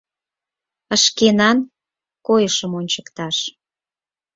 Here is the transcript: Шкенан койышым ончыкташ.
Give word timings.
Шкенан 1.03 1.57
койышым 2.27 2.71
ончыкташ. 2.79 3.37